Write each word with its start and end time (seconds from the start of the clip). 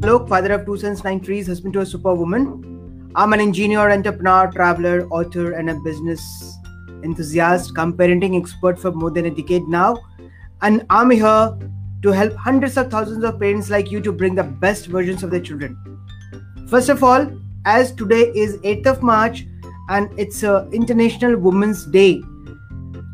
Alok, 0.00 0.28
father 0.28 0.52
of 0.52 0.66
two 0.66 0.76
sons, 0.76 1.02
nine 1.02 1.20
trees, 1.20 1.46
husband 1.46 1.72
to 1.72 1.80
a 1.80 1.86
superwoman. 1.86 3.10
I'm 3.14 3.32
an 3.32 3.40
engineer, 3.40 3.90
entrepreneur, 3.90 4.50
traveler, 4.52 5.08
author, 5.08 5.52
and 5.52 5.70
a 5.70 5.74
business 5.74 6.58
enthusiast, 7.02 7.74
come 7.74 7.94
parenting 7.94 8.38
expert 8.38 8.78
for 8.78 8.92
more 8.92 9.10
than 9.10 9.24
a 9.24 9.30
decade 9.30 9.66
now. 9.68 9.96
And 10.60 10.84
I'm 10.90 11.10
here 11.10 11.58
to 12.02 12.12
help 12.12 12.34
hundreds 12.34 12.76
of 12.76 12.90
thousands 12.90 13.24
of 13.24 13.40
parents 13.40 13.70
like 13.70 13.90
you 13.90 14.02
to 14.02 14.12
bring 14.12 14.34
the 14.34 14.44
best 14.44 14.86
versions 14.86 15.22
of 15.22 15.30
their 15.30 15.40
children. 15.40 15.78
First 16.68 16.90
of 16.90 17.02
all, 17.02 17.30
as 17.64 17.92
today 17.92 18.32
is 18.34 18.58
8th 18.58 18.86
of 18.86 19.02
March 19.02 19.46
and 19.88 20.10
it's 20.18 20.42
a 20.42 20.68
International 20.72 21.38
Women's 21.38 21.86
Day, 21.86 22.22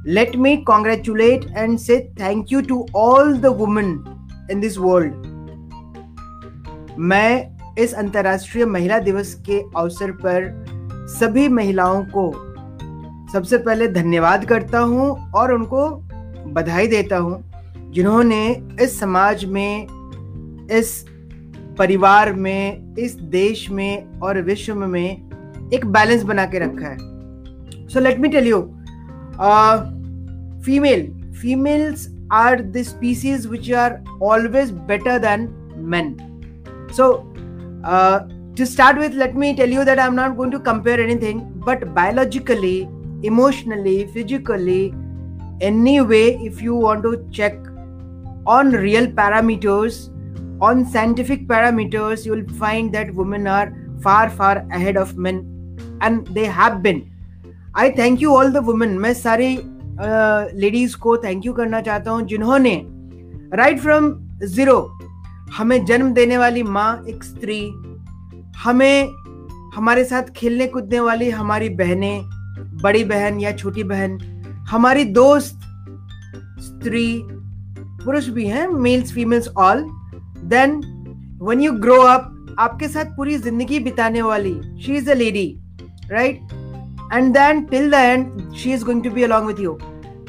let 0.05 0.37
me 0.37 0.65
congratulate 0.65 1.47
and 1.55 1.81
say 1.81 2.11
thank 2.17 2.51
you 2.51 2.61
to 2.63 2.87
all 2.93 3.37
the 3.37 3.53
women 3.53 4.19
in 4.49 4.59
this 4.59 4.79
world 4.79 5.32
मैं 6.99 7.75
इस 7.79 7.93
अंतर्राष्ट्रीय 7.95 8.65
महिला 8.65 8.99
दिवस 8.99 9.35
के 9.35 9.61
अवसर 9.77 10.11
पर 10.11 10.65
सभी 11.09 11.49
महिलाओं 11.49 12.05
को 12.17 12.33
सबसे 13.33 13.59
पहले 13.59 13.89
धन्यवाद 13.89 14.45
करता 14.45 14.79
हूँ 14.79 15.31
और 15.33 15.53
उनको 15.53 15.89
बधाई 16.53 16.87
देता 16.87 17.17
हूँ, 17.17 17.43
जिन्होंने 17.93 18.67
इस 18.83 18.99
समाज 19.01 19.45
में, 19.45 19.87
इस 20.71 21.05
परिवार 21.79 22.33
में, 22.33 22.95
इस 22.99 23.15
देश 23.15 23.71
में 23.71 24.21
और 24.21 24.41
विश्व 24.41 24.75
में 24.75 25.71
एक 25.75 25.87
बैलेंस 25.87 26.23
बना 26.23 26.45
के 26.47 26.59
रखा 26.59 26.89
है। 26.89 27.89
So 27.89 28.01
let 28.01 28.19
me 28.19 28.29
tell 28.29 28.47
you 28.47 28.61
female 30.65 31.11
females 31.43 32.09
are 32.33 32.63
the 32.63 32.83
species 32.83 33.47
which 33.47 33.73
are 33.73 34.03
always 34.23 34.71
better 34.71 35.19
than 35.19 35.49
men. 35.83 36.32
So, 36.92 37.28
uh, 37.84 38.20
to 38.56 38.66
start 38.66 38.98
with, 38.98 39.14
let 39.14 39.36
me 39.36 39.56
tell 39.56 39.70
you 39.70 39.86
that 39.86 40.00
I'm 40.00 40.16
not 40.16 40.38
going 40.38 40.52
to 40.52 40.60
compare 40.60 41.00
anything, 41.00 41.42
but 41.66 41.94
biologically, 41.94 42.90
emotionally, 43.24 44.08
physically, 44.08 44.94
any 45.62 46.02
way, 46.02 46.36
if 46.38 46.62
you 46.62 46.76
want 46.76 47.04
to 47.04 47.28
check 47.32 47.58
on 48.46 48.72
real 48.72 49.08
parameters, 49.08 50.10
on 50.62 50.86
scientific 50.86 51.48
parameters, 51.48 52.26
you 52.26 52.32
will 52.32 52.48
find 52.56 52.94
that 52.94 53.14
women 53.14 53.48
are 53.48 53.74
far, 54.02 54.30
far 54.30 54.66
ahead 54.72 54.98
of 54.98 55.18
men, 55.18 55.46
and 56.02 56.28
they 56.28 56.46
have 56.46 56.82
been. 56.82 57.06
I 57.78 57.90
thank 57.98 58.22
you 58.22 58.32
all 58.36 58.52
the 58.52 58.58
women 58.66 58.98
मैं 59.00 59.14
सारी 59.14 59.50
ladies 60.60 60.94
uh, 60.94 61.00
को 61.00 61.18
thank 61.18 61.46
you 61.46 61.54
करना 61.54 61.82
चाहता 61.82 62.12
हूँ 62.12 62.22
जिन्होंने 62.28 62.82
right 63.58 63.80
from 63.80 64.12
zero 64.56 64.78
हमें 65.53 65.85
जन्म 65.85 66.13
देने 66.15 66.39
वाली 66.39 66.63
माँ 66.63 67.05
एक 67.09 67.25
स्त्री, 67.25 67.61
हमें 68.57 69.09
हमारे 69.75 70.05
साथ 70.05 70.31
खेलने 70.37 70.67
कूदने 70.67 71.01
वाली 71.01 71.31
हमारी 71.31 71.69
बहनें, 71.69 72.23
बड़ी 72.83 73.05
बहन 73.05 73.41
या 73.41 73.53
छोटी 73.53 73.83
बहन, 73.85 74.19
हमारी 74.71 75.05
दोस्त, 75.05 75.61
स्त्री, 76.61 77.23
पुरुष 78.05 78.29
भी 78.29 78.47
हैं 78.47 78.67
males 78.69 79.13
females 79.13 79.49
all 79.49 79.85
then 80.53 80.81
when 81.43 81.61
you 81.61 81.73
grow 81.73 82.01
up 82.03 82.57
आपके 82.59 82.89
साथ 82.89 83.17
पूरी 83.17 83.37
ज़िंदगी 83.39 83.79
बिताने 83.81 84.23
वाली 84.23 84.55
she 84.83 84.97
is 84.97 85.11
a 85.11 85.15
lady 85.15 85.47
right 86.11 86.53
and 87.15 87.33
then 87.35 87.65
till 87.65 87.91
the 87.91 87.95
end 87.95 88.53
she 88.55 88.73
is 88.73 88.85
going 88.85 89.03
to 89.05 89.11
be 89.11 89.23
along 89.23 89.47
with 89.47 89.61
you 89.61 89.79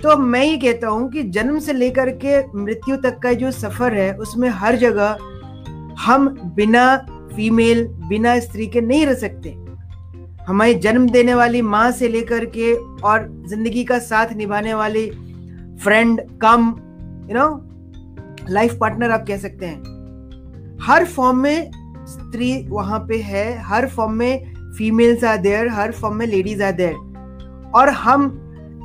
तो 0.03 0.15
मैं 0.17 0.43
ये 0.43 0.55
कहता 0.57 0.87
हूँ 0.87 1.09
कि 1.11 1.21
जन्म 1.23 1.59
से 1.59 1.73
लेकर 1.73 2.09
के 2.23 2.39
मृत्यु 2.57 2.95
तक 2.95 3.19
का 3.19 3.31
जो 3.33 3.51
सफ़र 3.51 3.93
है, 3.93 4.13
उसमें 4.13 4.49
हर 4.49 4.75
जगह 4.75 5.17
हम 5.99 6.27
बिना 6.55 6.95
फीमेल, 7.35 7.85
बिना 8.09 8.39
स्त्री 8.39 8.67
के 8.67 8.81
नहीं 8.81 9.05
रह 9.05 9.13
सकते। 9.13 9.49
हमारी 10.47 10.73
जन्म 10.75 11.07
देने 11.09 11.33
वाली 11.33 11.61
माँ 11.61 11.91
से 11.91 12.07
लेकर 12.07 12.45
के 12.57 12.73
और 13.01 13.27
ज़िंदगी 13.47 13.83
का 13.83 13.99
साथ 13.99 14.33
निभाने 14.35 14.73
वाली 14.73 15.09
friend 15.83 16.21
come 16.41 16.67
you 17.29 17.37
know 17.37 17.47
life 18.49 18.77
partner 18.81 19.11
आप 19.11 19.25
कह 19.27 19.37
सकते 19.37 19.65
हैं। 19.65 20.77
हर 20.81 21.05
फॉर्म 21.05 21.37
में 21.37 21.71
स्त्री 22.07 22.67
वहाँ 22.69 22.99
पे 22.99 23.21
है, 23.21 23.57
हर 23.61 23.87
फॉर्म 23.87 24.13
में 24.13 24.53
फीमेल्स 24.77 25.23
आर 25.23 25.37
देयर 25.37 25.67
हर 25.69 25.91
फॉर्म 25.91 26.15
में 26.15 26.27
लेडीज़ 26.27 26.63
आर 26.63 26.71
देयर 26.73 27.71
और 27.75 27.89
हम 27.89 28.39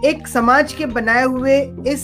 एक 0.07 0.27
समाज 0.29 0.73
के 0.73 0.87
बनाए 0.87 1.23
हुए 1.25 1.61
इस 1.93 2.03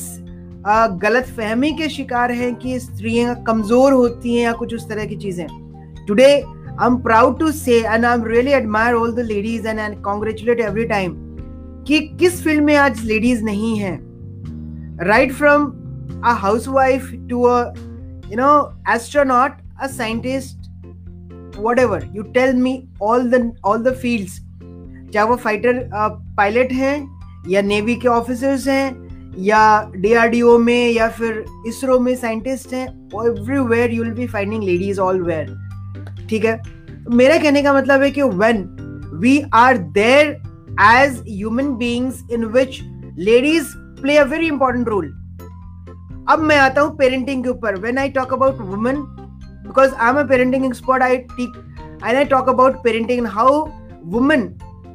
गलत 1.03 1.25
फहमी 1.37 1.71
के 1.73 1.89
शिकार 1.89 2.33
हैं 2.33 2.55
कि 2.55 2.79
स्त्रियाँ 2.81 3.35
कमज़ोर 3.47 3.93
होती 3.93 4.35
हैं 4.35 4.43
या 4.43 4.53
कुछ 4.53 4.75
उस 4.75 4.89
तरह 4.89 5.05
की 5.07 5.17
चीज़ें। 5.17 5.47
Today 6.07 6.25
I 6.25 6.87
am 6.87 6.97
proud 7.03 7.39
to 7.39 7.51
say 7.51 7.79
and 7.79 8.05
I 8.05 8.15
am 8.15 8.25
really 8.25 8.53
admire 8.53 8.95
all 8.95 9.15
the 9.15 9.27
ladies 9.27 9.69
and 9.69 9.79
and 9.79 10.03
congratulate 10.05 10.61
every 10.61 10.85
time 10.85 11.15
कि 11.89 12.01
किस 12.21 12.43
फ़ील्ड 12.45 12.65
में 12.65 12.75
आज 12.77 13.05
लेडीज़ 13.05 13.45
नहीं 13.45 13.77
है। 13.79 13.99
Right 15.09 15.33
from 15.33 15.67
a 16.25 16.33
housewife 16.69 17.11
to 17.31 17.43
a 17.43 17.61
you 18.31 18.37
know 18.37 18.53
astronaut 18.95 19.63
a 19.83 19.87
scientist 19.87 20.63
whatever, 21.57 21.99
you 22.13 22.23
tell 22.37 22.53
me 22.53 22.71
all 23.01 23.27
the 23.33 23.39
all 23.71 23.83
the 23.83 23.91
fields 23.99 24.33
चाहे 25.13 25.27
वो 25.27 25.37
fighter 25.37 25.79
pilot 26.37 26.73
हैं 26.73 27.14
या 27.49 27.63
नेवी 27.63 27.95
के 27.95 28.09
ऑफिसर्स 28.09 28.67
हैं, 28.69 29.35
या 29.39 29.91
डीआरडीओ 29.97 30.57
में, 30.59 30.91
या 30.91 31.09
फिर 31.09 31.45
इसरो 31.69 31.99
में 32.01 32.15
साइंटिस्ट 32.17 32.73
हैं 32.75 32.87
everywhere 33.27 33.93
you 33.93 34.03
will 34.03 34.13
be 34.15 34.27
finding 34.27 34.63
ladies 34.65 35.01
all 35.01 35.23
where 35.23 36.27
ठीक 36.31 36.45
है? 36.45 36.61
मेरा 37.11 37.37
कहने 37.39 37.63
का 37.63 37.73
मतलब 37.73 38.03
है 38.03 38.11
कि 38.11 38.23
when 38.23 38.65
we 39.23 39.41
are 39.55 39.79
there 39.99 40.29
as 40.83 41.21
human 41.29 41.75
beings 41.77 42.23
in 42.33 42.45
which 42.55 42.81
ladies 43.19 43.67
play 44.01 44.17
a 44.19 44.25
very 44.25 44.47
important 44.47 44.89
role 44.89 45.07
अब 46.29 46.41
मैं 46.41 46.57
आता 46.59 46.81
हूँ 46.81 46.97
पेरेंटिंग 46.97 47.43
के 47.45 47.51
ऊपर. 47.51 47.81
When 47.81 47.99
I 47.99 48.09
talk 48.11 48.33
about 48.33 48.61
women 48.61 48.97
because 48.97 49.95
I 49.95 50.11
am 50.11 50.17
a 50.17 50.23
parenting 50.29 50.65
expert 50.67 51.03
I 51.03 51.17
teach 51.17 51.57
and 52.05 52.17
I 52.17 52.25
talk 52.25 52.49
about 52.49 52.83
parenting 52.85 53.27
how 53.27 53.67
women 54.15 54.49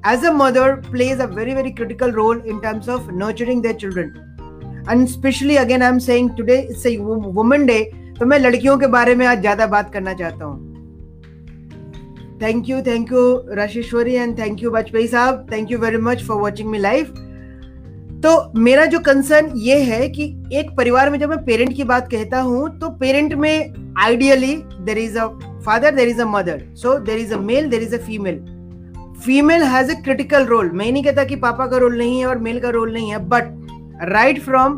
as 0.03 0.23
a 0.23 0.31
mother 0.33 0.77
plays 0.77 1.19
a 1.19 1.27
very 1.27 1.53
very 1.53 1.71
critical 1.71 2.11
role 2.11 2.39
in 2.41 2.61
terms 2.61 2.87
of 2.87 3.11
nurturing 3.11 3.61
their 3.61 3.73
children. 3.73 4.13
And 4.87 5.07
especially 5.07 5.57
again, 5.57 5.83
i'm 5.83 5.99
saying 5.99 6.35
today, 6.35 6.67
it's 6.69 6.85
a 6.85 6.97
woman 6.97 7.65
day. 7.65 7.83
तो 8.19 8.25
मैं 8.25 8.39
लड़कियों 8.39 8.77
के 8.77 8.87
बारे 8.87 9.15
में 9.15 9.25
आज 9.27 9.39
ज़्यादा 9.41 9.65
बात 9.67 9.91
करना 9.93 10.13
चाहता 10.13 10.45
हूँ। 10.45 10.67
Thank 12.41 12.69
you 12.69 12.81
thank 12.81 13.11
you 13.11 13.21
Rasheshwari 13.55 14.13
and 14.13 14.37
thank 14.39 14.63
you 14.63 14.71
Vajpayee 14.71 15.07
साहब. 15.07 15.47
Thank 15.51 15.71
you 15.71 15.77
very 15.79 15.97
much 15.97 16.23
for 16.27 16.37
watching 16.41 16.69
me 16.69 16.77
live 16.77 17.13
तो 18.23 18.31
मेरा 18.59 18.85
जो 18.85 18.99
कंसर्न 18.99 19.51
ये 19.55 19.75
है 19.83 20.07
कि 20.09 20.23
एक 20.53 20.75
परिवार 20.77 21.09
में 21.09 21.17
जब 21.19 21.29
मैं 21.29 21.43
पेरेंट 21.45 21.75
की 21.75 21.83
बात 21.83 22.09
कहता 22.11 22.41
हूँ 22.41 22.67
तो 22.79 22.89
पेरेंट 22.99 23.33
में 23.33 23.93
ideally 23.97 24.55
there 24.85 24.97
is 24.97 25.17
a 25.19 25.27
father 25.65 25.95
there 25.95 26.07
is 26.07 26.21
a 26.21 26.25
mother 26.25 26.63
so 26.75 26.97
there 26.99 27.17
is 27.17 27.33
a 27.33 27.37
male 27.39 27.69
there 27.69 27.83
is 27.83 27.95
a 27.95 27.99
female 28.05 28.35
female 29.25 29.63
has 29.63 29.91
a 29.91 29.95
critical 29.95 30.45
role 30.45 30.69
मैं 30.71 30.91
नहीं 30.91 31.03
कहता 31.03 31.23
कि 31.23 31.35
पापा 31.45 31.65
का 31.67 31.77
रोल 31.77 31.97
नहीं 31.97 32.19
है 32.19 32.25
और 32.27 32.37
मेल 32.47 32.59
का 32.59 32.69
रोल 32.75 32.93
नहीं 32.93 33.11
है 33.11 33.17
but 33.29 33.51
right 34.09 34.41
from 34.41 34.73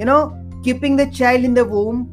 you 0.00 0.06
know 0.06 0.20
keeping 0.64 0.98
the 1.00 1.08
child 1.10 1.44
in 1.44 1.54
the 1.54 1.66
womb 1.70 2.04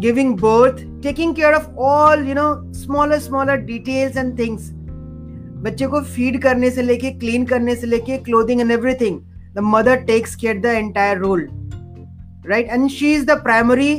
giving 0.00 0.34
birth 0.40 0.84
taking 1.02 1.34
care 1.36 1.54
of 1.54 1.66
all 1.88 2.26
you 2.28 2.34
know 2.34 2.48
smaller 2.74 3.18
smaller 3.20 3.56
details 3.72 4.16
and 4.16 4.38
things 4.38 4.70
बच्चे 5.64 5.86
को 5.86 6.00
फ़ीड 6.04 6.40
करने 6.42 6.70
से 6.70 6.82
लेके 6.82 7.10
क्लीन 7.18 7.44
करने 7.46 7.74
से 7.76 7.86
लेके 7.86 8.18
clothing 8.28 8.60
and 8.60 8.70
everything 8.70 9.20
the 9.54 9.66
mother 9.74 9.96
takes 10.06 10.34
care 10.36 10.60
the 10.60 10.76
entire 10.76 11.18
role 11.18 11.48
right 12.46 12.68
and 12.70 12.88
she 12.90 13.12
is 13.14 13.26
the 13.26 13.42
primary 13.42 13.92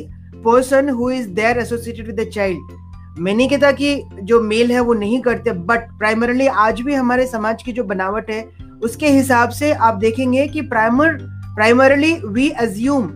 person 0.43 0.88
who 0.88 1.09
is 1.09 1.31
there 1.33 1.57
associated 1.57 2.07
with 2.07 2.15
the 2.15 2.25
child. 2.25 2.59
मैं 3.19 3.34
नहीं 3.34 3.50
कहता 3.50 3.72
कि 3.72 4.04
जो 4.24 4.42
मेल 4.42 4.72
है 4.72 4.80
वो 4.80 4.94
नहीं 4.94 5.22
करते 5.22 5.52
बट 5.52 5.80
प्राइमरली 5.80 6.48
आज 6.48 6.81
भी 6.81 6.94
हमारे 6.94 7.28
समाज 7.28 7.63
की 7.63 7.72
जो 7.72 7.84
बनावट 7.84 8.31
है 8.31 8.50
उसके 8.84 9.08
हिसाब 9.08 9.50
से 9.50 9.74
आप 9.74 9.96
देखेंगे 9.96 10.48
कि 10.48 10.62
प्राइमर 10.62 11.13
प्राइमरली 11.56 12.18
वी 12.25 12.50
अज्यूम 12.50 13.12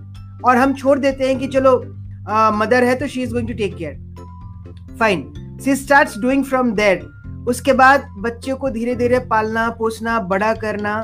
और 0.45 0.57
हम 0.57 0.73
छोड़ 0.73 0.99
देते 0.99 1.27
हैं 1.27 1.39
कि 1.39 1.47
चलो 1.47 1.83
मदर 2.53 2.81
uh, 2.81 2.89
है 2.89 2.95
तो 2.95 3.07
she 3.07 3.21
is 3.21 3.31
going 3.31 3.47
to 3.47 3.53
take 3.53 3.75
care 3.75 4.15
fine 4.99 5.33
see 5.61 5.75
start 5.75 6.09
doing 6.21 6.45
from 6.45 6.71
there 6.71 6.99
उसके 7.47 7.73
बाद 7.73 8.07
बच्चे 8.17 8.53
को 8.53 8.69
धीरे 8.69 8.95
धीरे 8.95 9.19
पालना 9.19 9.69
पोसना 9.69 10.19
बड़ा 10.19 10.53
करना 10.53 11.03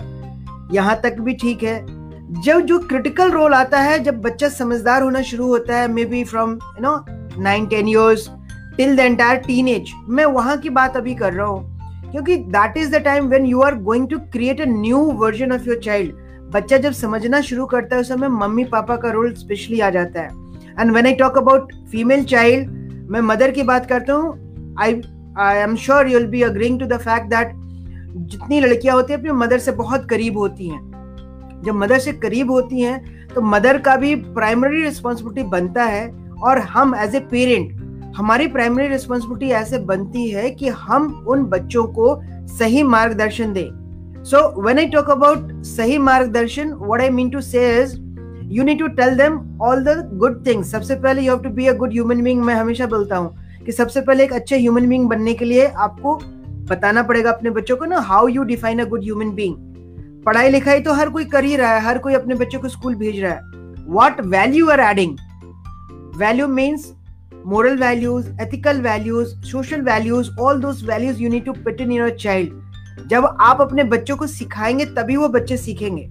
यहाँ 0.74 1.00
तक 1.04 1.20
भी 1.20 1.34
ठीक 1.34 1.64
है। 1.64 2.02
जब 2.42 2.60
जो 2.60 2.80
क्रिटिकल 2.80 3.32
रोल 3.32 3.54
आता 3.54 3.80
है 3.80 4.00
जब 4.00 4.22
बच्चा 4.22 4.50
समझदार 4.50 5.02
होना 5.02 5.22
शुरू 5.22 5.48
होता 5.48 5.78
है 5.78 5.88
maybe 6.06 6.24
from 6.24 6.52
you 6.52 6.82
know 6.82 7.06
nine 7.42 7.66
ten 7.66 7.88
years 7.88 8.30
till 8.78 8.96
the 8.96 9.00
entire 9.00 9.38
teen 9.38 9.68
age 9.68 9.92
मैं 10.10 10.26
वहाँ 10.28 10.58
की 10.58 10.70
बात 10.72 10.98
अभी 10.98 11.16
कर 11.16 11.34
रहा 11.34 11.48
हूँ। 11.48 12.12
क्योंकि 12.12 12.36
that 12.36 12.78
is 12.78 12.92
the 12.92 13.02
time 13.04 13.28
when 13.28 13.46
you 13.46 13.62
are 13.62 13.76
going 13.82 14.08
to 14.10 14.20
create 14.32 14.62
a 14.62 14.66
new 14.68 15.00
version 15.18 15.52
of 15.52 15.68
your 15.68 15.80
child 15.84 16.14
बच्चा 16.54 16.78
जब 16.78 16.92
समझना 16.92 17.42
शुरू 17.42 17.66
करता 17.66 17.96
है, 17.96 18.02
उस 18.02 18.08
समय 18.08 18.28
मम्मी 18.30 18.64
पापा 18.66 18.96
का 18.96 19.12
रोल 19.12 19.34
स्पेशली 19.34 19.80
आ 19.80 19.90
जाता 19.90 20.22
है। 20.22 20.30
And 20.80 20.92
when 20.92 21.06
I 21.06 21.14
talk 21.16 21.38
about 21.38 21.74
female 21.92 22.24
child 22.26 22.70
मैं 23.12 23.22
मदर 23.22 23.52
की 23.52 23.64
बात 23.64 23.86
करता 23.86 24.14
हूँ 24.14 24.76
I 24.80 25.02
I 25.40 25.58
am 25.58 25.76
sure 25.78 26.08
you'll 26.08 26.26
be 26.28 26.42
agreeing 26.44 26.80
to 26.80 26.86
the 26.86 26.98
fact 27.00 27.30
that 27.30 27.54
जितनी 28.12 28.60
लड़कियाँ 28.60 28.96
होती 28.96 29.14
हैं, 29.14 29.20
अपनी 29.20 29.32
मदर 29.34 29.60
से 29.60 29.72
बहुत 29.74 30.10
करीब 30.10 30.38
होती 30.38 30.68
हैं। 30.68 31.62
जब 31.66 31.76
मदर 31.76 32.00
से 32.00 32.14
करीब 32.16 32.52
होती 32.52 32.82
हैं 32.82 33.28
तो 33.28 33.42
मदर 33.42 33.78
का 33.78 33.96
भी 33.96 34.16
प्राइमरी 34.16 34.84
रिस्पॉन्सिबिलिटी 34.84 35.50
बनता 35.50 35.84
है, 35.84 36.08
और 36.42 36.60
हम 36.60 36.96
एज 36.96 37.16
ए 37.16 37.20
पेरेंट 37.32 37.81
हमारी 38.18 38.48
प्राइमरी 38.48 38.88
रिस्पॉन्सिबिलिटी 38.88 39.52
ऐसे 39.54 39.78
बनती 39.86 40.30
है 40.30 40.50
कि 40.52 40.68
हम 40.68 41.26
उन 41.30 41.44
बच्चों 41.46 41.84
को 41.98 42.16
सही 42.58 42.84
मार्गदर्शन 42.84 43.54
दें। 43.54 44.24
So 44.24 44.62
when 44.62 44.80
I 44.80 44.88
talk 44.88 45.10
about 45.10 45.52
सही 45.66 45.98
मार्गदर्शन 45.98 46.74
what 46.74 47.02
I 47.02 47.10
mean 47.10 47.30
to 47.30 47.42
say 47.42 47.62
you 48.56 48.64
need 48.64 48.80
to 48.80 48.88
tell 49.00 49.16
them 49.18 49.40
all 49.62 49.84
the 49.84 50.10
good 50.14 50.46
things 50.48 50.72
सबसे 50.72 50.96
पहले 50.96 51.22
you 51.22 51.32
have 51.34 51.44
to 51.44 51.50
be 51.50 51.68
a 51.68 51.74
good 51.74 51.92
human 51.92 52.22
being 52.24 52.44
मैं 52.44 52.56
हमेशा 52.56 52.86
बोलता 52.86 53.18
हूँ 53.18 53.64
कि 53.66 53.72
सबसे 53.72 54.02
पहले 54.02 54.24
एक 54.24 54.34
अच्छे 54.34 54.58
ह्यूमन 54.58 54.90
बीइंग 54.90 55.10
बनने 55.10 55.34
के 55.34 55.46
लिए 55.46 55.66
आपको 55.66 56.16
बताना 56.70 57.04
पड़ेगा 57.04 57.32
अपने 57.32 57.50
बच्चों 57.50 57.78
को 57.78 57.86
ना 57.86 58.00
how 58.02 58.28
you 58.28 58.44
define 58.44 58.80
a 58.80 58.86
good 58.86 59.04
human 59.04 59.32
being 59.36 60.24
पढ़ाई 60.26 60.50
लिखाई 60.50 60.80
तो 60.80 60.94
हर 60.94 61.10
कोई 61.10 61.26
कर 61.26 61.44
ही 61.44 61.56
रहा 61.56 61.74
है, 61.74 61.82
हर 61.82 61.98
कोई 61.98 62.14
अपने 62.14 62.36
बच्चों 62.36 62.60
को 62.60 62.68
स्कूल 62.70 62.96
भेज 62.96 63.20
रहा 63.20 63.34
है। 63.34 63.86
What 63.88 64.22
value 64.26 64.70
are 64.70 64.80
adding 64.80 65.18
value 66.18 66.48
means 66.48 66.92
moral 67.46 67.78
values, 67.78 68.26
ethical 68.40 68.82
values, 68.82 69.30
social 69.52 69.84
values, 69.86 70.30
all 70.40 70.60
those 70.60 70.82
values 70.82 71.22
you 71.22 71.30
need 71.30 71.46
to 71.46 71.54
put 71.66 71.82
in 71.86 71.92
your 71.92 72.10
child. 72.18 72.52
जब 73.08 73.26
आप 73.42 73.62
अपने 73.62 73.84
बच्चों 73.84 74.18
को 74.18 74.28
सिखाएँगे, 74.28 74.86
तभी 74.86 75.16
वो 75.16 75.28
बच्चे 75.30 75.58
सीखेंगे। 75.58 76.10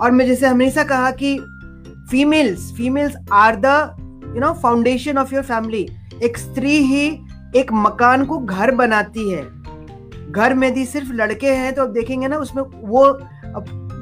और 0.00 0.10
मैं 0.10 0.26
जैसे 0.26 0.46
हमेशा 0.46 0.84
कहा 0.84 1.10
कि 1.10 1.38
females 2.10 2.72
females 2.76 3.16
are 3.32 3.56
the 3.56 3.66
you 4.34 4.40
know 4.40 4.52
foundation 4.52 5.18
of 5.18 5.34
your 5.34 5.42
family 5.42 5.88
एक 6.22 6.38
स्त्री 6.38 6.76
ही 6.84 7.06
एक 7.56 7.72
मकान 7.72 8.24
को 8.24 8.38
घर 8.38 8.70
बनाती 8.74 9.30
है। 9.30 9.42
घर 10.32 10.54
में 10.54 10.68
यदि 10.68 10.84
सिर्फ़ 10.86 11.12
लड़के 11.12 11.54
हैं 11.54 11.72
तो 11.74 11.82
अब 11.82 11.92
देखेंगे 11.92 12.28
ना, 12.28 12.36
उसमें 12.36 12.62
वो 12.62 13.12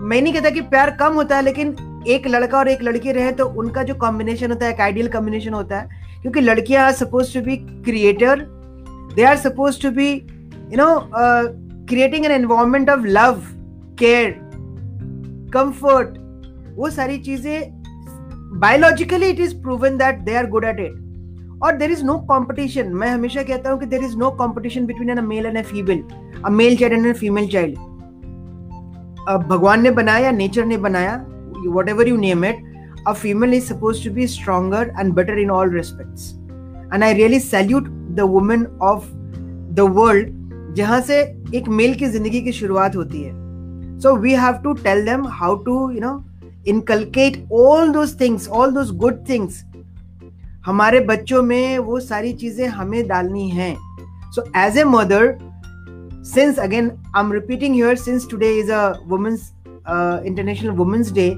मैं 0.01 0.21
नहीं 0.23 0.33
कहता 0.33 0.51
कि 0.51 0.61
प्यार 0.61 0.91
कम 0.91 1.15
होता 1.15 1.37
है, 1.37 1.43
लेकिन 1.43 1.75
एक 2.09 2.27
लड़का 2.27 2.59
और 2.59 2.69
एक 2.69 2.83
लड़की 2.83 3.13
रहे 3.13 3.33
तो 3.33 3.45
उनका 3.61 3.83
जो 3.83 3.95
कॉम्बिनेशन 3.95 4.51
होता 4.51 4.67
है, 4.67 4.73
एक 4.73 4.81
आइडियल 4.81 5.09
कॉम्बिनेशन 5.09 5.55
होता 5.55 5.79
है, 5.79 5.89
क्योंकि 6.23 6.41
लड़कियाँ 6.41 6.85
are 6.85 6.93
suppose 6.93 7.35
to 7.35 7.41
be 7.45 7.57
creator 7.85 8.47
they 9.15 9.25
are 9.25 9.37
suppose 9.39 9.81
to 9.83 9.91
be 9.91 10.11
you 10.13 10.77
know 10.77 10.89
creating 11.89 12.25
an 12.25 12.33
environment 12.33 12.91
of 12.91 13.07
love 13.07 13.43
care 13.99 14.35
comfort 15.55 16.19
वो 16.77 16.91
सारी 16.91 17.19
चीज़ें 17.19 17.81
biologically 18.61 19.29
it 19.31 19.41
is 19.41 19.55
proven 19.63 19.97
that 19.99 20.21
they 20.25 20.35
are 20.37 20.47
good 20.51 20.65
at 20.65 20.81
it 20.81 21.63
और 21.65 21.77
there 21.77 21.91
is 21.91 22.05
no 22.05 22.19
competition 22.29 22.93
मैं 22.95 23.09
हमेशा 23.11 23.43
कहता 23.43 23.71
हूँ 23.71 23.79
कि 23.81 23.87
there 23.87 24.05
is 24.05 24.17
no 24.17 24.31
competition 24.37 24.87
between 24.87 25.17
a 25.17 25.23
male 25.23 25.47
and 25.47 25.59
a 25.59 25.63
female 25.63 26.03
a 26.45 26.51
male 26.51 26.77
child 26.77 26.95
and 26.95 27.15
a 27.15 27.19
female 27.19 27.49
child 27.49 27.79
भगवान 29.49 29.83
ने 29.83 29.91
बनाया 29.91 30.31
nature 30.31 30.65
ने 30.65 30.77
बनाया 30.77 31.17
whatever 31.89 32.09
you 32.09 32.17
name 32.17 32.45
it 32.45 32.69
a 33.07 33.15
female 33.15 33.55
is 33.57 33.67
supposed 33.67 34.03
to 34.05 34.11
be 34.11 34.25
stronger 34.27 34.81
and 34.99 35.15
better 35.15 35.35
in 35.39 35.51
all 35.51 35.67
respects. 35.67 36.25
And 36.93 37.05
I 37.05 37.13
really 37.15 37.39
salute 37.39 37.87
the 38.15 38.27
women 38.27 38.67
of 38.89 39.07
the 39.79 39.87
world, 39.99 40.27
जहाँ 40.77 41.01
से 41.01 41.21
एक 41.57 41.69
mail 41.69 41.95
की 41.99 42.07
ज़िंदगी 42.07 42.41
की 42.43 42.53
शुरुआत 42.53 42.97
होती 42.97 43.23
है। 43.23 43.33
So 44.01 44.15
we 44.17 44.35
have 44.35 44.55
to 44.65 44.73
tell 44.83 45.05
them 45.05 45.27
how 45.39 45.57
to 45.65 45.79
you 45.91 46.01
know 46.01 46.13
inculcate 46.69 47.43
all 47.53 47.93
those 47.93 48.19
things 48.21 48.49
all 48.49 48.75
those 48.75 48.91
good 48.97 49.29
things 49.29 49.63
हमारे 50.67 51.01
बच्चों 51.13 51.43
में 51.43 51.79
वो 51.79 52.01
सारी 52.01 52.33
चीज़ें 52.43 52.67
हमें 52.69 53.07
डालनी 53.09 53.49
हैं। 53.51 53.77
So 54.35 54.45
as 54.57 54.79
a 54.79 54.85
mother 54.85 55.37
since 56.35 56.59
again 56.59 56.91
I 57.17 57.25
am 57.25 57.33
repeating 57.33 57.75
here 57.75 57.97
since 57.97 58.29
today 58.31 58.53
is 58.59 58.73
a 58.73 58.89
women's 59.09 59.53
international 59.89 60.71
women's 60.71 61.13
day 61.13 61.35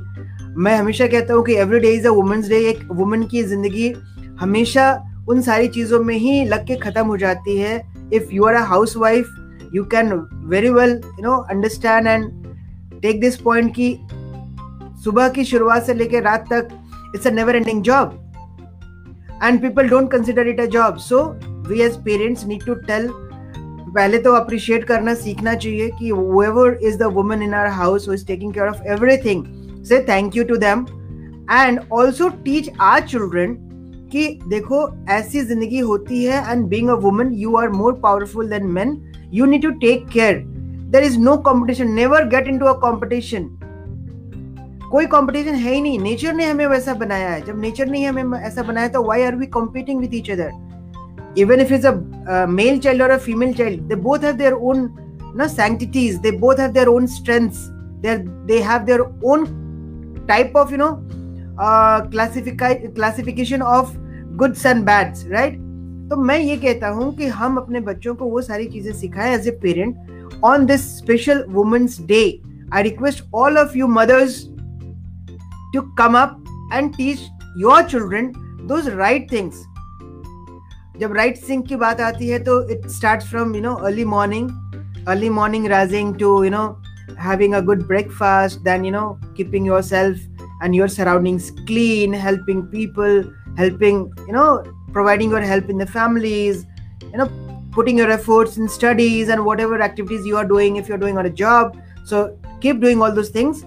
मैं 0.57 0.77
हमेशा 0.77 1.07
कहता 1.07 1.35
हूँ 1.35 1.45
कि 1.45 1.55
every 1.57 1.79
day 1.81 1.91
is 1.95 2.07
a 2.07 2.11
women's 2.11 2.49
day 2.49 2.59
एक 2.71 2.79
वुमेन 2.93 3.25
की 3.27 3.43
ज़िंदगी 3.43 3.93
हमेशा 4.41 4.87
उन 5.29 5.41
सारी 5.43 5.69
चीज़ों 5.69 6.01
में 6.05 6.15
ही 6.15 6.45
लग 6.45 6.67
के 6.67 6.77
ख़त्म 6.77 7.07
हो 7.07 7.17
जाती 7.17 7.57
है। 7.59 7.77
If 8.15 8.33
you 8.33 8.45
are 8.45 8.55
a 8.55 8.63
housewife 8.97 9.27
you 9.75 9.85
can 9.95 10.13
very 10.49 10.71
well 10.71 10.91
you 10.91 11.23
know 11.23 11.37
understand 11.51 12.07
and 12.07 12.25
take 13.03 13.21
this 13.21 13.37
point 13.41 13.75
कि 13.75 13.97
सुबह 15.05 15.29
की 15.29 15.45
शुरुआत 15.45 15.87
से 15.87 15.95
लेकर 15.95 16.23
रात 16.23 16.47
तक 16.53 16.69
it's 17.15 17.27
a 17.27 17.31
never 17.31 17.57
ending 17.57 17.83
job 17.83 18.19
and 19.45 19.61
people 19.63 19.89
don't 19.89 20.11
consider 20.11 20.49
it 20.49 20.61
a 20.61 20.67
job 20.75 20.97
so 21.01 21.25
we 21.69 21.81
as 21.83 21.97
parents 22.05 22.47
need 22.47 22.65
to 22.67 22.75
tell 22.87 23.09
पहले 23.95 24.19
तो 24.19 24.33
अप्रिशिएट 24.33 24.85
करना, 24.85 25.15
सीखना 25.15 25.55
चाहिए 25.55 25.89
कि 25.99 26.11
whoever 26.11 26.69
is 26.83 26.99
the 26.99 27.11
woman 27.15 27.43
in 27.43 27.55
our 27.55 27.69
house 27.71 28.09
who 28.09 28.15
is 28.15 28.27
taking 28.27 28.53
care 28.55 28.69
of 28.69 28.83
everything 28.93 29.45
से 29.85 29.99
thank 30.09 30.37
you 30.37 30.45
to 30.45 30.57
them 30.57 30.87
and 31.51 31.81
also 31.93 32.29
teach 32.45 32.71
our 32.81 33.01
children 33.01 33.57
कि 34.13 34.29
देखो, 34.49 34.87
ऐसी 35.09 35.41
ज़िंदगी 35.41 35.79
होती 35.81 36.25
है 36.25 36.53
and 36.53 36.67
being 36.69 36.89
a 36.89 36.95
woman 37.03 37.33
you 37.35 37.57
are 37.57 37.69
more 37.71 37.93
powerful 38.03 38.49
than 38.49 38.67
man 38.73 38.97
you 39.35 39.47
need 39.47 39.63
to 39.63 39.71
take 39.81 40.07
care 40.09 40.43
there 40.93 41.05
is 41.05 41.19
no 41.19 41.37
competition 41.37 41.93
never 41.93 42.29
get 42.29 42.49
in 42.49 42.59
to 42.59 42.67
a 42.67 42.79
competition 42.81 43.49
कोई 44.93 45.07
competition 45.07 45.55
है 45.55 45.75
ही 45.75 45.81
नहीं. 45.81 45.99
नेचर 45.99 46.33
ने 46.35 46.45
हमें 46.45 46.67
वैसा 46.67 46.95
बनाया 46.95 47.29
है. 47.31 47.41
जब 47.41 47.61
नेचर 47.61 47.87
ने 47.87 48.05
हमें 48.05 48.39
ऐसा 48.41 48.63
बनाया 48.63 48.89
तो 48.89 49.03
why 49.03 49.23
are 49.23 49.37
we 49.37 49.47
competing 49.47 50.01
with 50.01 50.15
each 50.15 50.31
other 50.31 50.51
even 51.39 51.61
if 51.61 51.73
is 51.75 51.87
a 51.87 52.45
male 52.49 52.79
child 52.79 53.03
और 53.03 53.11
a 53.11 53.17
female 53.19 53.53
child 53.55 53.83
they 53.83 53.95
both 54.09 54.25
have 54.25 54.37
their 54.37 54.53
own 54.53 54.89
no 55.35 55.49
sanctities. 55.49 56.21
They 56.21 56.31
both 56.33 56.59
have 56.59 56.75
their 56.75 56.89
own 56.89 57.09
strengths. 57.09 57.71
They 58.01 58.25
they 58.47 58.61
have 58.61 58.87
their 58.87 59.07
own 59.23 59.47
type 60.29 60.55
of 60.55 60.71
you 60.71 60.79
know 60.79 61.05
uh, 61.59 62.07
classification 62.07 63.63
of 63.63 63.97
goods 64.37 64.65
and 64.65 64.85
bads 64.85 65.27
right? 65.29 65.59
तो 66.11 66.17
मैं 66.19 66.39
ये 66.39 66.57
कहता 66.57 66.89
हूँ 66.89 67.15
कि 67.17 67.27
हम 67.35 67.57
अपने 67.57 67.81
बच्चों 67.81 68.15
को 68.15 68.25
वो 68.31 68.41
सारी 68.43 68.67
चीज़ें 68.69 68.93
सिखाएँ 68.93 69.35
as 69.35 69.47
a 69.49 69.51
parent 69.63 70.41
on 70.45 70.67
this 70.67 70.83
special 70.99 71.45
women's 71.51 72.01
day 72.07 72.23
I 72.75 72.83
request 72.83 73.25
all 73.35 73.59
of 73.59 73.77
you 73.79 73.87
mothers 73.89 74.37
to 75.75 75.81
come 75.99 76.19
up 76.19 76.71
and 76.75 76.93
teach 76.97 77.21
your 77.59 77.83
children 77.83 78.33
those 78.69 78.89
right 78.89 79.33
things 79.33 79.65
जब 81.00 81.14
राइट 81.14 81.38
थिंग 81.50 81.64
की 81.68 81.76
बात 81.76 82.02
आती 82.02 82.28
है 82.28 82.40
तो 82.44 82.62
it 82.72 82.88
start 82.98 83.24
from 83.24 83.56
you 83.56 83.62
know 83.62 83.74
early 83.90 84.06
morning 84.16 84.50
early 85.08 85.30
morning 85.30 85.68
rising 85.76 86.16
to 86.20 86.44
you 86.44 86.50
know 86.52 86.68
having 87.18 87.54
a 87.56 87.62
good 87.62 87.88
breakfast 87.88 88.64
then 88.64 88.84
you 88.84 88.92
know 88.92 89.18
keeping 89.36 89.66
yourself 89.66 90.18
and 90.62 90.76
your 90.76 90.88
surroundings 90.88 91.52
clean 91.70 92.14
helping 92.14 92.66
people 92.74 93.24
helping 93.58 94.02
you 94.28 94.34
know 94.34 94.64
providing 94.98 95.32
your 95.32 95.42
help 95.42 95.70
in 95.70 95.78
the 95.78 95.86
families 95.86 96.66
you 97.02 97.18
know 97.18 97.30
putting 97.72 97.98
your 97.98 98.10
efforts 98.12 98.58
in 98.58 98.68
studies 98.68 99.30
and 99.30 99.44
whatever 99.44 99.82
activities 99.82 100.26
you 100.26 100.38
are 100.38 100.46
doing 100.46 100.76
if 100.76 100.88
you're 100.88 100.98
doing 100.98 101.18
on 101.18 101.26
a 101.28 101.30
job 101.30 101.78
so 102.06 102.38
keep 102.62 102.80
doing 102.80 103.02
all 103.02 103.12
those 103.12 103.30
things 103.30 103.66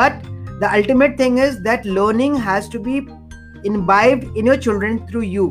but 0.00 0.12
the 0.60 0.70
ultimate 0.72 1.16
thing 1.16 1.38
is 1.38 1.60
that 1.62 1.84
learning 1.84 2.34
has 2.34 2.68
to 2.68 2.78
be 2.78 3.06
imbibed 3.64 4.24
in 4.36 4.46
your 4.46 4.56
children 4.56 5.06
through 5.08 5.22
you 5.22 5.46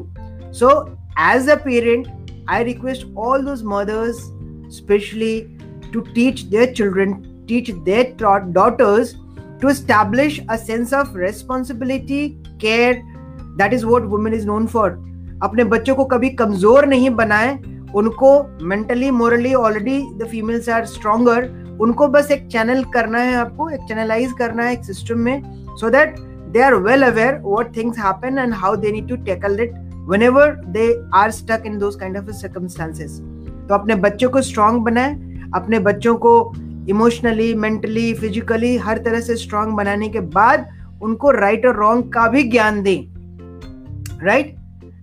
So 0.51 0.97
as 1.17 1.49
a 1.49 1.57
parent 1.57 2.09
i 2.49 2.63
request 2.63 3.07
all 3.17 3.43
those 3.43 3.63
mothers 3.63 4.21
especially 4.69 5.59
to 5.93 6.03
teach 6.15 6.51
their 6.51 6.73
children, 6.73 7.45
teach 7.47 7.71
their 7.85 8.13
daughters 8.13 9.17
to 9.61 9.69
establish 9.69 10.41
a 10.49 10.59
sense 10.59 10.93
of 10.93 11.15
responsibility, 11.15 12.39
care. 12.59 13.03
That 13.57 13.73
is 13.73 13.85
what 13.85 14.09
women 14.09 14.33
is 14.33 14.45
known 14.45 14.69
for. 14.69 14.89
अपने 15.43 15.65
बच्चों 15.65 15.95
को 15.95 16.05
कभी 16.05 16.29
कमज़ोर 16.37 16.87
नहीं 16.87 17.11
बनाए 17.17 17.53
उनको 17.97 18.31
mentally 18.69 19.11
morally 19.11 19.53
already 19.55 20.01
the 20.19 20.27
females 20.31 20.69
are 20.69 20.87
stronger 20.87 21.45
उनको 21.81 22.09
बस 22.15 22.31
एक 22.31 22.47
चैनल 22.53 22.83
करना 22.95 23.19
है 23.23 23.35
आपको 23.37 23.69
एक 23.71 23.81
चैनलाइज 23.89 24.33
करना 24.39 24.65
है 24.65 24.73
एक 24.73 24.85
सिस्टम 24.85 25.19
में 25.27 25.43
so 25.81 25.91
that 25.91 26.19
they 26.55 26.63
are 26.63 26.75
well 26.89 27.03
aware 27.07 27.41
what 27.45 27.77
things 27.77 27.99
happen 27.99 28.39
and 28.39 28.55
how 28.63 28.77
they 28.85 28.93
need 28.93 29.09
to 29.09 29.17
tackle 29.31 29.61
it 29.63 29.75
whenever 30.11 30.45
they 30.75 30.89
are 31.13 31.31
stuck 31.33 31.67
in 31.71 31.79
those 31.81 31.97
kind 32.03 32.19
of 32.21 32.29
circumstances 32.37 33.19
तो 33.69 33.75
अपने 33.75 33.95
बच्चों 33.95 34.31
को 34.31 34.43
स्ट्रांग 34.43 34.81
बनाए, 34.83 35.15
अपने 35.55 35.79
बच्चों 35.79 36.15
को 36.17 36.33
इमोशनली 36.91 37.53
मेंटली 37.55 38.13
फिजिकली 38.15 38.77
हर 38.77 38.99
तरह 38.99 39.21
से 39.21 39.37
स्ट्रांग 39.37 39.73
बनाने 39.77 40.09
के 40.09 40.21
बाद 40.37 40.69
उनको 41.03 41.31
राइट 41.31 41.67
और 41.67 41.77
रॉन्ग 41.77 42.13
का 42.13 42.27
भी 42.29 42.43
ज्ञान 42.51 42.83
दें 42.83 43.01
right 44.25 44.55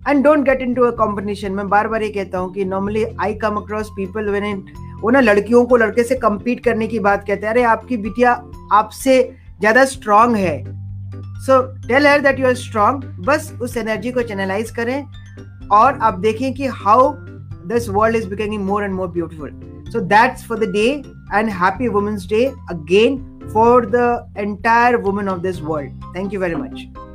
and 0.08 0.24
don't 0.24 0.44
get 0.44 0.62
in 0.62 0.74
to 0.74 0.82
a 0.82 0.90
competition 0.96 1.52
मैं 1.52 1.68
बार 1.68 1.88
बार 1.88 2.02
ये 2.02 2.08
कहता 2.10 2.38
हूँ 2.38 2.52
कि 2.54 2.64
normally 2.64 3.04
I 3.20 3.34
come 3.34 3.56
across 3.56 3.90
people 3.96 4.30
when 4.30 4.44
इन 4.44 4.64
वो 5.00 5.10
ना 5.10 5.20
लड़कियों 5.20 5.64
को 5.66 5.76
लड़के 5.76 6.02
से 6.04 6.14
कम्पीट 6.16 6.64
करने 6.64 6.86
की 6.88 6.98
बात 6.98 7.24
कहते 7.26 7.46
हैं। 7.46 7.52
अरे, 7.52 7.62
आपकी 7.62 7.96
बिटिया 7.96 8.30
आपसे 8.72 9.22
ज़्यादा 9.60 9.84
स्ट्रांग 9.84 10.36
है। 10.36 10.56
So 11.46 11.60
tell 11.88 12.06
her 12.06 12.20
that 12.20 12.40
you 12.40 12.46
are 12.46 12.54
strong 12.54 13.02
बस 13.26 13.52
उस 13.62 13.76
एनर्जी 13.76 14.12
को 14.12 14.22
चैनलाइज 14.22 14.70
करें 14.80 15.06
और 15.72 15.98
आप 16.02 16.18
देखें 16.18 16.52
कि 16.54 16.66
how 16.82 17.12
this 17.68 17.88
world 17.88 18.16
is 18.16 18.28
becoming 18.28 18.64
more 18.64 18.84
and 18.84 18.94
more 18.94 19.08
beautiful 19.08 19.60
so 19.90 20.00
that's 20.00 20.42
for 20.42 20.56
the 20.56 20.66
day 20.66 21.04
and 21.32 21.50
happy 21.50 21.88
women's 21.88 22.26
day 22.26 22.52
again 22.70 23.18
for 23.52 23.86
the 23.86 24.06
entire 24.36 24.98
women 24.98 25.28
of 25.28 25.42
this 25.42 25.60
world 25.60 26.08
thank 26.14 26.32
you 26.32 26.40
very 26.40 26.56
much 26.56 27.05